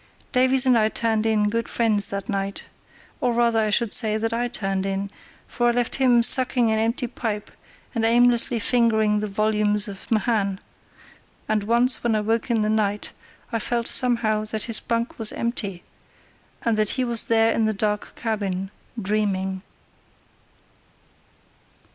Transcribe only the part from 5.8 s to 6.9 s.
him sucking an